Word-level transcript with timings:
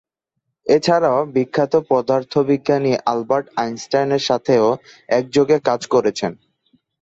এছাড়াও, 0.67 1.19
বিখ্যাত 1.35 1.73
পদার্থবিজ্ঞানী 1.89 2.91
আলবার্ট 3.05 3.47
আইনস্টাইনের 3.57 4.23
সাথেও 4.29 4.65
একযোগে 5.09 5.57
কাজ 5.67 5.81
করেছেন। 5.93 6.31